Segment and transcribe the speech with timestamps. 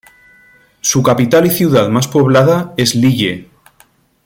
[0.79, 3.51] Su capital y ciudad más poblada es Lille.